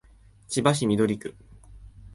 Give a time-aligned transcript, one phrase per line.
[0.47, 1.35] 千葉市緑区